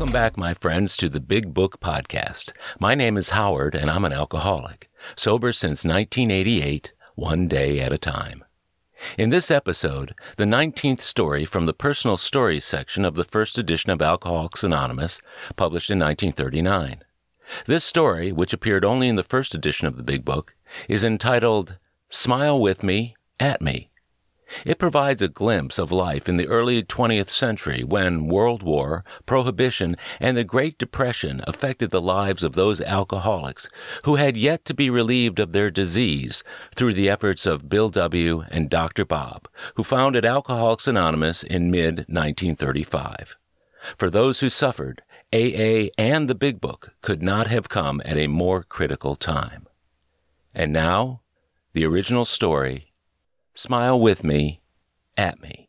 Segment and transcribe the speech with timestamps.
[0.00, 2.52] Welcome back, my friends, to the Big Book Podcast.
[2.78, 7.98] My name is Howard, and I'm an alcoholic, sober since 1988, one day at a
[7.98, 8.42] time.
[9.18, 13.90] In this episode, the 19th story from the personal stories section of the first edition
[13.90, 15.20] of Alcoholics Anonymous,
[15.54, 17.02] published in 1939.
[17.66, 20.56] This story, which appeared only in the first edition of the Big Book,
[20.88, 21.76] is entitled
[22.08, 23.89] Smile With Me, At Me.
[24.64, 29.96] It provides a glimpse of life in the early 20th century when World War, Prohibition,
[30.18, 33.68] and the Great Depression affected the lives of those alcoholics
[34.04, 36.42] who had yet to be relieved of their disease
[36.74, 38.44] through the efforts of Bill W.
[38.50, 39.04] and Dr.
[39.04, 43.36] Bob, who founded Alcoholics Anonymous in mid 1935.
[43.96, 48.26] For those who suffered, AA and the Big Book could not have come at a
[48.26, 49.66] more critical time.
[50.54, 51.20] And now,
[51.72, 52.89] the original story
[53.54, 54.60] Smile with me,
[55.16, 55.68] at me.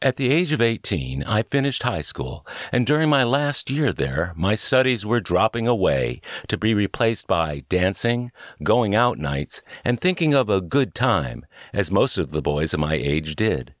[0.00, 4.32] At the age of 18, I finished high school, and during my last year there,
[4.36, 8.30] my studies were dropping away to be replaced by dancing,
[8.62, 12.78] going out nights, and thinking of a good time, as most of the boys of
[12.78, 13.74] my age did.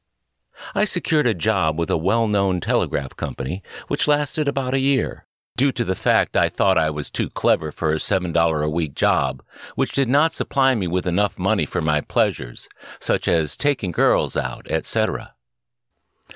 [0.74, 5.27] I secured a job with a well-known telegraph company, which lasted about a year
[5.58, 8.94] due to the fact I thought I was too clever for a $7 a week
[8.94, 9.42] job,
[9.74, 12.68] which did not supply me with enough money for my pleasures,
[13.00, 15.34] such as taking girls out, etc.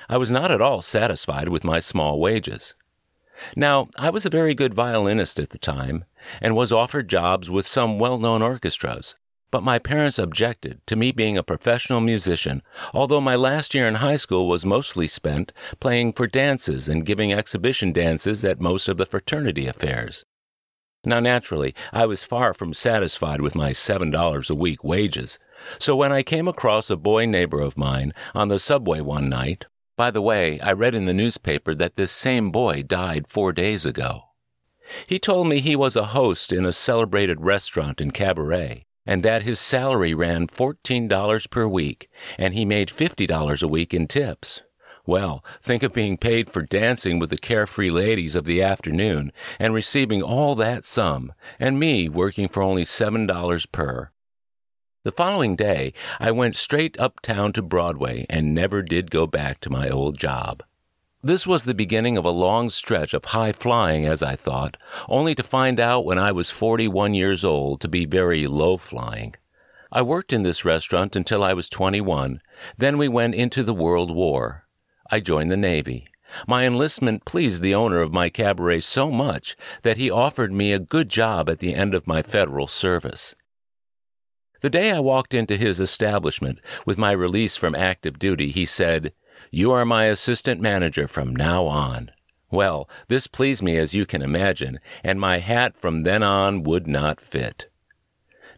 [0.09, 2.75] I was not at all satisfied with my small wages.
[3.55, 6.03] Now, I was a very good violinist at the time,
[6.41, 9.15] and was offered jobs with some well-known orchestras,
[9.53, 13.93] but my parents objected to me being a professional musician, although my last year in
[13.93, 18.97] high school was mostly spent playing for dances and giving exhibition dances at most of
[18.97, 20.25] the fraternity affairs.
[21.05, 25.37] Now, naturally, I was far from satisfied with my $7 a week wages,
[25.77, 29.65] so when I came across a boy neighbor of mine on the subway one night,
[29.95, 33.85] by the way, I read in the newspaper that this same boy died four days
[33.85, 34.29] ago.
[35.05, 39.43] He told me he was a host in a celebrated restaurant and Cabaret, and that
[39.43, 44.63] his salary ran $14 per week, and he made $50 a week in tips.
[45.05, 49.73] Well, think of being paid for dancing with the carefree ladies of the afternoon and
[49.73, 54.11] receiving all that sum, and me working for only $7 per.
[55.03, 59.69] The following day, I went straight uptown to Broadway and never did go back to
[59.69, 60.63] my old job.
[61.25, 64.75] This was the beginning of a long stretch of high flying, as I thought,
[65.07, 69.33] only to find out when I was 41 years old to be very low flying.
[69.89, 72.41] I worked in this restaurant until I was 21.
[72.77, 74.67] Then we went into the World War.
[75.09, 76.07] I joined the Navy.
[76.45, 80.79] My enlistment pleased the owner of my cabaret so much that he offered me a
[80.79, 83.33] good job at the end of my federal service.
[84.61, 89.13] The day I walked into his establishment with my release from active duty, he said,
[89.51, 92.11] you are my assistant manager from now on.
[92.51, 96.87] Well, this pleased me as you can imagine, and my hat from then on would
[96.87, 97.67] not fit.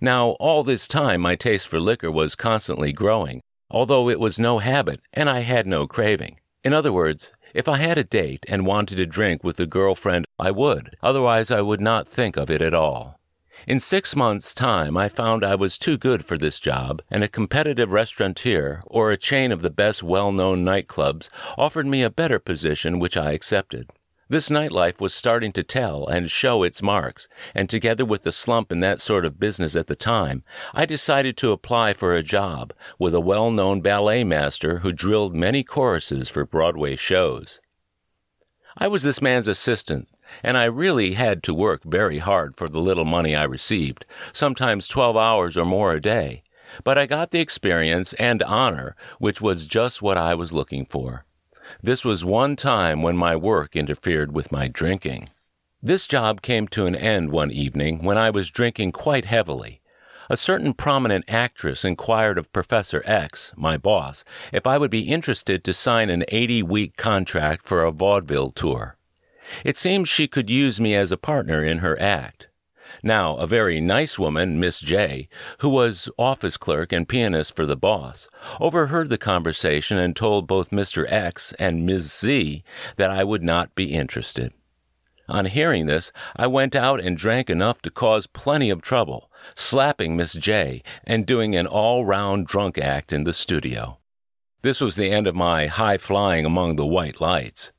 [0.01, 4.59] Now, all this time my taste for liquor was constantly growing, although it was no
[4.59, 6.39] habit and I had no craving.
[6.63, 10.25] In other words, if I had a date and wanted to drink with a girlfriend,
[10.37, 10.97] I would.
[11.01, 13.19] Otherwise, I would not think of it at all.
[13.67, 17.27] In six months' time, I found I was too good for this job, and a
[17.27, 22.99] competitive restaurateur or a chain of the best well-known nightclubs offered me a better position,
[22.99, 23.89] which I accepted.
[24.27, 28.71] This nightlife was starting to tell and show its marks, and together with the slump
[28.71, 30.43] in that sort of business at the time,
[30.73, 35.63] I decided to apply for a job with a well-known ballet master who drilled many
[35.63, 37.61] choruses for Broadway shows.
[38.77, 40.11] I was this man's assistant,
[40.43, 44.87] and I really had to work very hard for the little money I received, sometimes
[44.87, 46.43] 12 hours or more a day.
[46.83, 51.25] But I got the experience and honor, which was just what I was looking for.
[51.81, 55.29] This was one time when my work interfered with my drinking.
[55.81, 59.81] This job came to an end one evening when I was drinking quite heavily.
[60.29, 65.63] A certain prominent actress inquired of Professor X, my boss, if I would be interested
[65.63, 68.94] to sign an 80 week contract for a vaudeville tour.
[69.63, 72.49] It seemed she could use me as a partner in her act.
[73.03, 75.27] Now, a very nice woman, Miss J,
[75.59, 78.27] who was office clerk and pianist for the boss,
[78.59, 81.05] overheard the conversation and told both Mr.
[81.11, 82.63] X and Miss Z
[82.95, 84.53] that I would not be interested.
[85.27, 90.15] On hearing this, I went out and drank enough to cause plenty of trouble, slapping
[90.15, 93.97] Miss J and doing an all-round drunk act in the studio.
[94.61, 97.71] This was the end of my high flying among the white lights.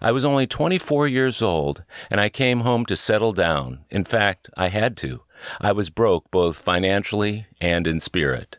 [0.00, 3.84] I was only 24 years old, and I came home to settle down.
[3.90, 5.22] In fact, I had to.
[5.60, 8.58] I was broke both financially and in spirit.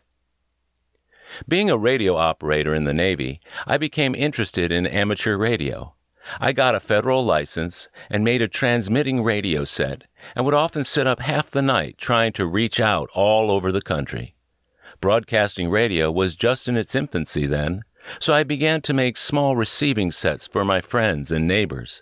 [1.48, 5.94] Being a radio operator in the Navy, I became interested in amateur radio.
[6.40, 10.04] I got a federal license and made a transmitting radio set
[10.36, 13.82] and would often sit up half the night trying to reach out all over the
[13.82, 14.36] country.
[15.02, 17.84] Broadcasting radio was just in its infancy then,
[18.20, 22.02] so I began to make small receiving sets for my friends and neighbors.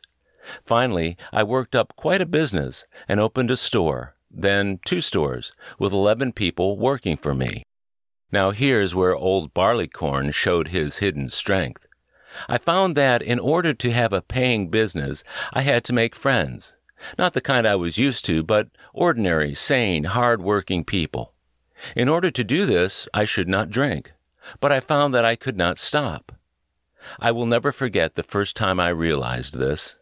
[0.65, 5.93] Finally, I worked up quite a business and opened a store, then two stores, with
[5.93, 7.63] 11 people working for me.
[8.31, 11.87] Now here's where old Barleycorn showed his hidden strength.
[12.47, 15.23] I found that in order to have a paying business,
[15.53, 16.75] I had to make friends.
[17.17, 21.33] Not the kind I was used to, but ordinary, sane, hard-working people.
[21.95, 24.13] In order to do this, I should not drink,
[24.59, 26.33] but I found that I could not stop.
[27.19, 29.97] I will never forget the first time I realized this.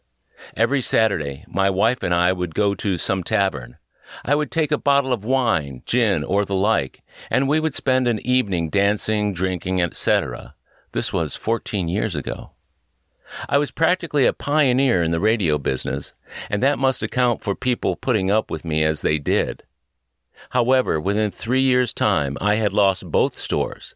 [0.56, 3.78] Every Saturday, my wife and I would go to some tavern.
[4.24, 8.08] I would take a bottle of wine, gin, or the like, and we would spend
[8.08, 10.56] an evening dancing, drinking, etc.
[10.92, 12.52] This was 14 years ago.
[13.50, 16.14] I was practically a pioneer in the radio business,
[16.50, 19.64] and that must account for people putting up with me as they did.
[20.52, 23.96] However, within three years' time, I had lost both stores.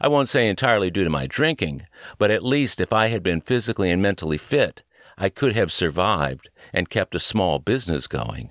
[0.00, 1.86] I won't say entirely due to my drinking,
[2.18, 4.82] but at least if I had been physically and mentally fit,
[5.16, 8.50] I could have survived and kept a small business going.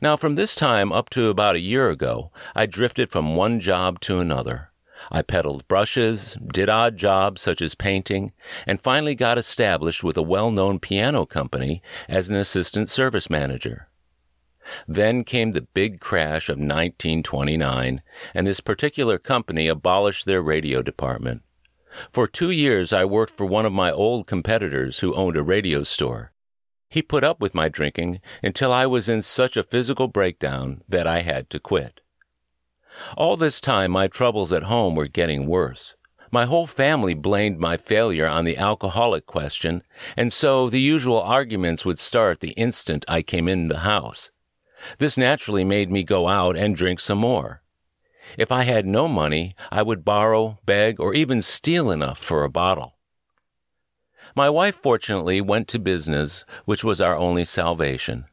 [0.00, 4.00] Now, from this time up to about a year ago, I drifted from one job
[4.00, 4.70] to another.
[5.10, 8.32] I peddled brushes, did odd jobs such as painting,
[8.66, 13.88] and finally got established with a well-known piano company as an assistant service manager.
[14.86, 18.02] Then came the big crash of 1929,
[18.34, 21.42] and this particular company abolished their radio department.
[22.12, 25.84] For two years, I worked for one of my old competitors who owned a radio
[25.84, 26.32] store.
[26.90, 31.06] He put up with my drinking until I was in such a physical breakdown that
[31.06, 32.00] I had to quit.
[33.16, 35.96] All this time, my troubles at home were getting worse.
[36.30, 39.82] My whole family blamed my failure on the alcoholic question,
[40.16, 44.30] and so the usual arguments would start the instant I came in the house.
[44.98, 47.62] This naturally made me go out and drink some more.
[48.36, 52.50] If I had no money, I would borrow, beg, or even steal enough for a
[52.50, 52.98] bottle.
[54.36, 58.26] My wife fortunately went to business, which was our only salvation.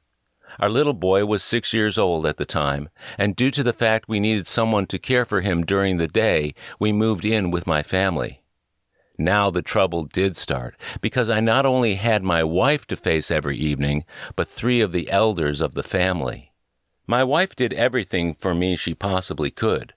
[0.59, 4.07] Our little boy was six years old at the time, and due to the fact
[4.07, 7.83] we needed someone to care for him during the day, we moved in with my
[7.83, 8.41] family.
[9.17, 13.57] Now the trouble did start, because I not only had my wife to face every
[13.57, 14.03] evening,
[14.35, 16.51] but three of the elders of the family.
[17.07, 19.93] My wife did everything for me she possibly could.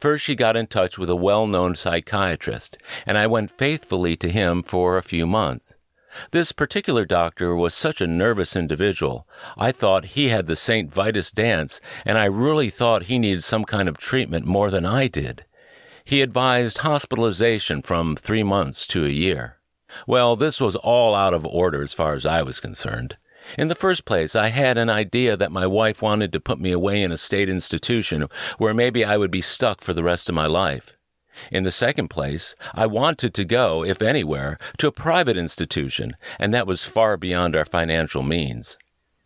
[0.00, 4.62] First, she got in touch with a well-known psychiatrist, and I went faithfully to him
[4.62, 5.74] for a few months.
[6.30, 9.26] This particular doctor was such a nervous individual.
[9.58, 10.92] I thought he had the St.
[10.92, 15.08] Vitus dance, and I really thought he needed some kind of treatment more than I
[15.08, 15.44] did.
[16.06, 19.56] He advised hospitalization from three months to a year.
[20.06, 23.16] Well, this was all out of order as far as I was concerned.
[23.56, 26.72] In the first place, I had an idea that my wife wanted to put me
[26.72, 28.26] away in a state institution
[28.58, 30.92] where maybe I would be stuck for the rest of my life.
[31.50, 36.52] In the second place, I wanted to go, if anywhere, to a private institution, and
[36.52, 38.76] that was far beyond our financial means.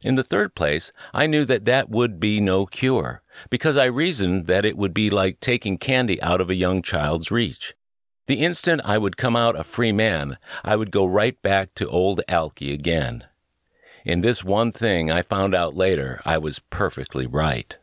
[0.03, 3.21] In the third place, I knew that that would be no cure,
[3.51, 7.31] because I reasoned that it would be like taking candy out of a young child's
[7.31, 7.75] reach.
[8.27, 11.89] The instant I would come out a free man, I would go right back to
[11.89, 13.25] old Alky again.
[14.05, 17.79] In this one thing I found out later I was perfectly right.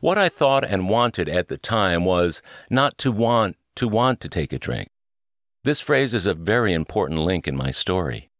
[0.00, 4.28] What I thought and wanted at the time was not to want to want to
[4.28, 4.88] take a drink.
[5.64, 8.30] This phrase is a very important link in my story.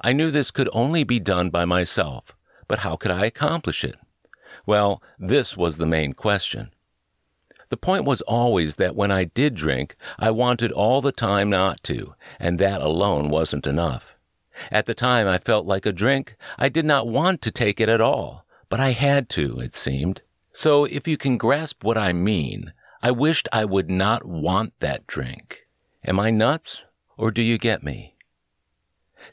[0.00, 2.36] I knew this could only be done by myself,
[2.68, 3.96] but how could I accomplish it?
[4.66, 6.70] Well, this was the main question.
[7.68, 11.82] The point was always that when I did drink, I wanted all the time not
[11.84, 14.16] to, and that alone wasn't enough.
[14.70, 16.36] At the time, I felt like a drink.
[16.58, 20.22] I did not want to take it at all, but I had to, it seemed.
[20.52, 25.06] So if you can grasp what I mean, I wished I would not want that
[25.06, 25.66] drink.
[26.04, 28.16] Am I nuts, or do you get me?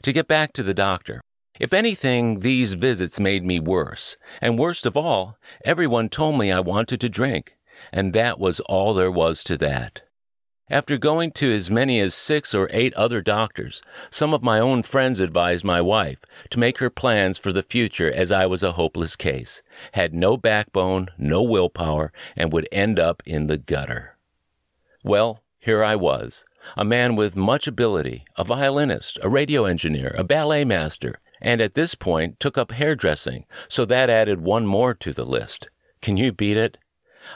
[0.02, 1.22] To get back to the doctor,
[1.60, 6.60] if anything, these visits made me worse, and worst of all, everyone told me I
[6.60, 7.56] wanted to drink,
[7.92, 10.02] and that was all there was to that.
[10.70, 14.82] After going to as many as six or eight other doctors, some of my own
[14.82, 16.20] friends advised my wife
[16.50, 20.38] to make her plans for the future as I was a hopeless case, had no
[20.38, 24.16] backbone, no willpower, and would end up in the gutter.
[25.04, 26.46] Well, here I was,
[26.78, 31.74] a man with much ability, a violinist, a radio engineer, a ballet master, and at
[31.74, 35.68] this point took up hairdressing, so that added one more to the list.
[36.00, 36.78] Can you beat it?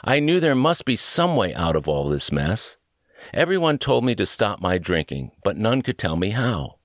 [0.03, 2.77] I knew there must be some way out of all this mess.
[3.33, 6.77] Everyone told me to stop my drinking, but none could tell me how.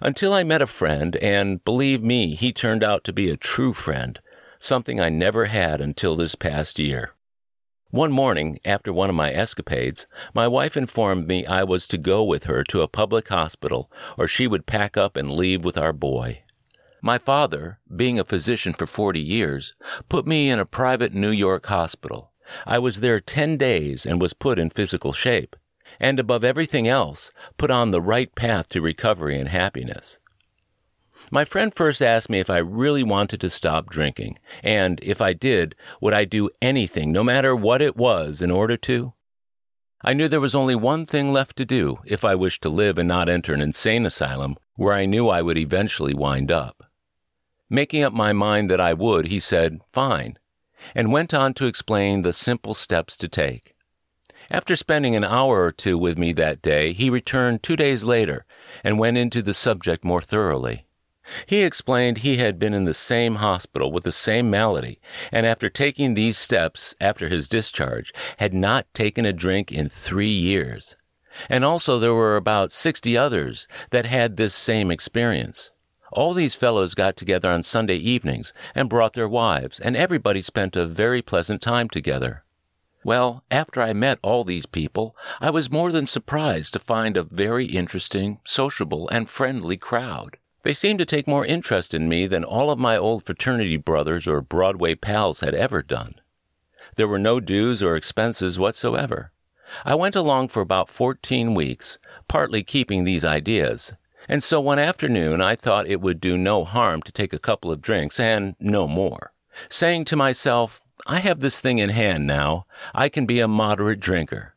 [0.00, 3.72] Until I met a friend, and believe me, he turned out to be a true
[3.72, 4.20] friend,
[4.58, 7.12] something I never had until this past year.
[7.90, 12.24] One morning, after one of my escapades, my wife informed me I was to go
[12.24, 15.92] with her to a public hospital or she would pack up and leave with our
[15.92, 16.42] boy.
[17.06, 19.74] My father, being a physician for 40 years,
[20.08, 22.32] put me in a private New York hospital.
[22.66, 25.54] I was there 10 days and was put in physical shape,
[26.00, 30.18] and above everything else, put on the right path to recovery and happiness.
[31.30, 35.34] My friend first asked me if I really wanted to stop drinking, and if I
[35.34, 39.12] did, would I do anything, no matter what it was, in order to?
[40.00, 42.96] I knew there was only one thing left to do if I wished to live
[42.96, 46.90] and not enter an insane asylum where I knew I would eventually wind up.
[47.70, 50.38] Making up my mind that I would, he said, Fine,
[50.94, 53.74] and went on to explain the simple steps to take.
[54.50, 58.44] After spending an hour or two with me that day, he returned two days later
[58.82, 60.84] and went into the subject more thoroughly.
[61.46, 65.00] He explained he had been in the same hospital with the same malady,
[65.32, 70.28] and after taking these steps after his discharge, had not taken a drink in three
[70.28, 70.96] years.
[71.48, 75.70] And also there were about 60 others that had this same experience.
[76.14, 80.76] All these fellows got together on Sunday evenings and brought their wives, and everybody spent
[80.76, 82.44] a very pleasant time together.
[83.02, 87.24] Well, after I met all these people, I was more than surprised to find a
[87.24, 90.38] very interesting, sociable, and friendly crowd.
[90.62, 94.28] They seemed to take more interest in me than all of my old fraternity brothers
[94.28, 96.14] or Broadway pals had ever done.
[96.94, 99.32] There were no dues or expenses whatsoever.
[99.84, 103.94] I went along for about 14 weeks, partly keeping these ideas.
[104.28, 107.70] And so one afternoon I thought it would do no harm to take a couple
[107.70, 109.32] of drinks and no more,
[109.68, 112.66] saying to myself, I have this thing in hand now.
[112.94, 114.54] I can be a moderate drinker.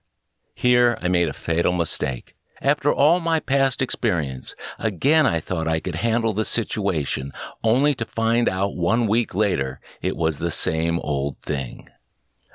[0.55, 2.35] Here I made a fatal mistake.
[2.61, 7.31] After all my past experience, again I thought I could handle the situation,
[7.63, 11.89] only to find out one week later it was the same old thing.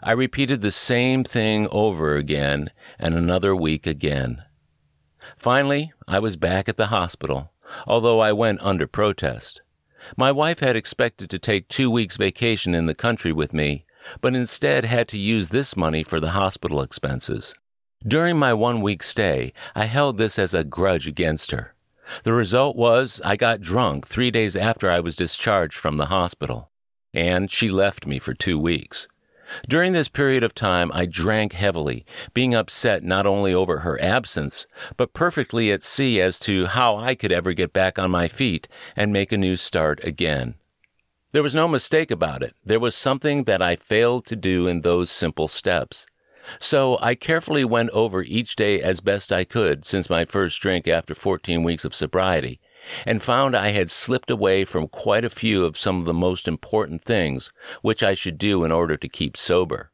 [0.03, 4.43] I repeated the same thing over again and another week again.
[5.43, 7.51] Finally, I was back at the hospital,
[7.85, 9.61] although I went under protest.
[10.17, 13.85] My wife had expected to take two weeks vacation in the country with me,
[14.21, 17.57] but instead had to use this money for the hospital expenses.
[18.07, 21.75] During my one week stay, I held this as a grudge against her.
[22.23, 26.71] The result was I got drunk three days after I was discharged from the hospital,
[27.13, 29.09] and she left me for two weeks.
[29.69, 32.05] During this period of time, I drank heavily,
[32.35, 34.67] being upset not only over her absence,
[34.97, 38.69] but perfectly at sea as to how I could ever get back on my feet
[38.97, 40.55] and make a new start again.
[41.33, 42.55] There was no mistake about it.
[42.65, 46.07] There was something that I failed to do in those simple steps.
[46.59, 50.89] So I carefully went over each day as best I could since my first drink
[50.89, 52.61] after 14 weeks of sobriety
[53.07, 56.49] and found I had slipped away from quite a few of some of the most
[56.49, 59.91] important things which I should do in order to keep sober.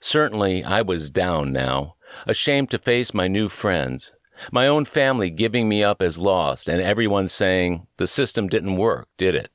[0.00, 1.96] Certainly I was down now,
[2.26, 4.16] ashamed to face my new friends,
[4.52, 9.08] my own family giving me up as lost and everyone saying the system didn't work,
[9.16, 9.50] did it?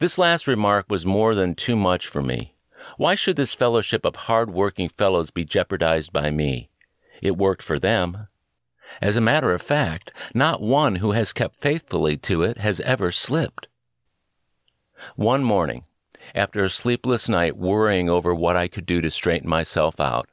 [0.00, 2.56] This last remark was more than too much for me.
[2.96, 6.70] Why should this fellowship of hard-working fellows be jeopardized by me?
[7.22, 8.26] It worked for them.
[9.00, 13.10] As a matter of fact, not one who has kept faithfully to it has ever
[13.10, 13.68] slipped.
[15.16, 15.84] One morning,
[16.34, 20.28] after a sleepless night worrying over what I could do to straighten myself out,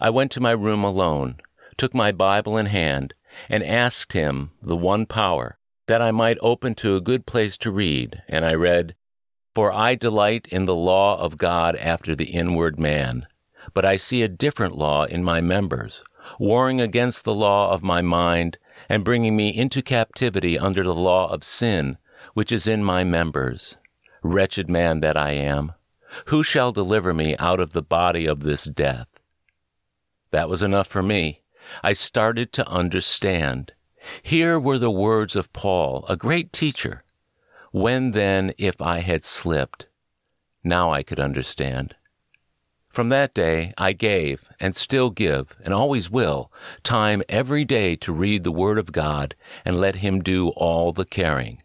[0.00, 1.36] I went to my room alone,
[1.76, 3.14] took my Bible in hand,
[3.48, 7.70] and asked him, the one power, that I might open to a good place to
[7.70, 8.94] read, and I read,
[9.54, 13.26] for I delight in the law of God after the inward man,
[13.74, 16.02] but I see a different law in my members,
[16.38, 21.32] warring against the law of my mind, and bringing me into captivity under the law
[21.32, 21.98] of sin,
[22.34, 23.76] which is in my members.
[24.22, 25.72] Wretched man that I am,
[26.26, 29.08] who shall deliver me out of the body of this death?
[30.30, 31.42] That was enough for me.
[31.82, 33.72] I started to understand.
[34.22, 37.04] Here were the words of Paul, a great teacher,
[37.70, 39.86] when then, if I had slipped?
[40.62, 41.94] Now I could understand.
[42.92, 48.12] From that day, I gave, and still give, and always will, time every day to
[48.12, 49.34] read the Word of God
[49.64, 51.62] and let Him do all the caring.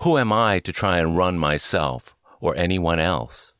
[0.00, 3.54] Who am I to try and run myself or anyone else?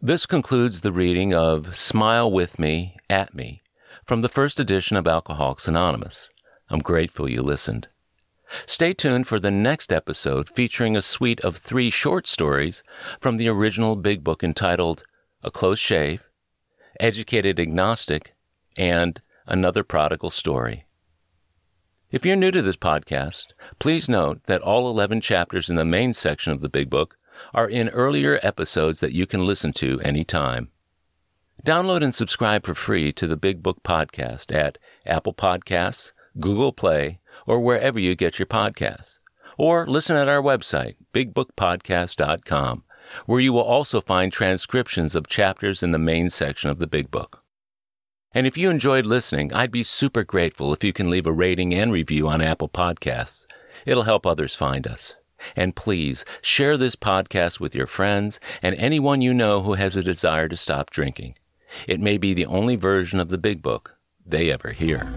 [0.00, 3.62] This concludes the reading of Smile With Me, At Me,
[4.04, 6.28] from the first edition of Alcoholics Anonymous.
[6.68, 7.86] I'm grateful you listened.
[8.66, 12.82] Stay tuned for the next episode featuring a suite of three short stories
[13.20, 15.04] from the original Big Book entitled
[15.42, 16.28] A Close Shave,
[17.00, 18.34] Educated Agnostic,
[18.76, 20.84] and Another Prodigal Story.
[22.10, 23.46] If you're new to this podcast,
[23.78, 27.16] please note that all 11 chapters in the main section of the Big Book
[27.54, 30.70] are in earlier episodes that you can listen to anytime.
[31.64, 37.20] Download and subscribe for free to the Big Book Podcast at Apple Podcasts, Google Play,
[37.46, 39.18] or wherever you get your podcasts.
[39.58, 42.84] Or listen at our website, bigbookpodcast.com,
[43.26, 47.10] where you will also find transcriptions of chapters in the main section of the Big
[47.10, 47.42] Book.
[48.34, 51.74] And if you enjoyed listening, I'd be super grateful if you can leave a rating
[51.74, 53.46] and review on Apple Podcasts.
[53.84, 55.14] It'll help others find us.
[55.54, 60.02] And please share this podcast with your friends and anyone you know who has a
[60.02, 61.34] desire to stop drinking.
[61.86, 65.12] It may be the only version of the Big Book they ever hear.